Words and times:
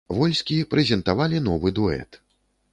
Вольскі 0.19 0.57
прэзентавалі 0.71 1.43
новы 1.51 1.75
дуэт. 1.81 2.21